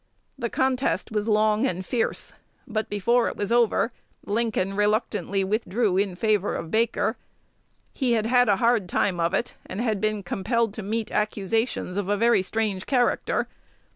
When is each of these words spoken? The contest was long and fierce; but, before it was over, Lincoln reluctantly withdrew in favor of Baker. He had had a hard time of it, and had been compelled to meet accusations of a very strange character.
The 0.35 0.49
contest 0.49 1.11
was 1.11 1.27
long 1.27 1.67
and 1.67 1.85
fierce; 1.85 2.33
but, 2.65 2.89
before 2.89 3.27
it 3.27 3.37
was 3.37 3.51
over, 3.51 3.91
Lincoln 4.25 4.75
reluctantly 4.75 5.43
withdrew 5.43 5.95
in 5.95 6.15
favor 6.15 6.55
of 6.55 6.71
Baker. 6.71 7.17
He 7.93 8.13
had 8.13 8.25
had 8.25 8.49
a 8.49 8.55
hard 8.55 8.89
time 8.89 9.19
of 9.19 9.35
it, 9.35 9.53
and 9.63 9.79
had 9.79 10.01
been 10.01 10.23
compelled 10.23 10.73
to 10.73 10.81
meet 10.81 11.11
accusations 11.11 11.97
of 11.97 12.09
a 12.09 12.17
very 12.17 12.41
strange 12.41 12.87
character. 12.87 13.47